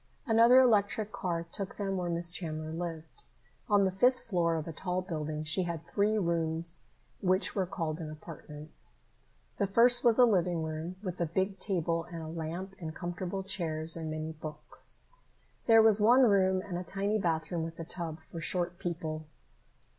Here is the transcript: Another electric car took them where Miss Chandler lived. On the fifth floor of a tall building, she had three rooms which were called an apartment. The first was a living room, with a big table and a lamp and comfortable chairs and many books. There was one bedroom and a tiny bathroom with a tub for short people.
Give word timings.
Another 0.25 0.59
electric 0.59 1.11
car 1.11 1.43
took 1.51 1.75
them 1.75 1.95
where 1.95 2.09
Miss 2.09 2.31
Chandler 2.31 2.73
lived. 2.73 3.25
On 3.69 3.85
the 3.85 3.91
fifth 3.91 4.21
floor 4.21 4.55
of 4.55 4.67
a 4.67 4.73
tall 4.73 5.03
building, 5.03 5.43
she 5.43 5.61
had 5.61 5.85
three 5.85 6.17
rooms 6.17 6.85
which 7.21 7.53
were 7.53 7.67
called 7.67 7.99
an 7.99 8.09
apartment. 8.09 8.71
The 9.59 9.67
first 9.67 10.03
was 10.03 10.17
a 10.17 10.25
living 10.25 10.63
room, 10.63 10.95
with 11.03 11.21
a 11.21 11.27
big 11.27 11.59
table 11.59 12.05
and 12.05 12.23
a 12.23 12.27
lamp 12.27 12.73
and 12.79 12.95
comfortable 12.95 13.43
chairs 13.43 13.95
and 13.95 14.09
many 14.09 14.31
books. 14.31 15.01
There 15.67 15.83
was 15.83 16.01
one 16.01 16.23
bedroom 16.23 16.61
and 16.67 16.79
a 16.79 16.83
tiny 16.83 17.19
bathroom 17.19 17.61
with 17.61 17.79
a 17.79 17.85
tub 17.85 18.21
for 18.21 18.41
short 18.41 18.79
people. 18.79 19.27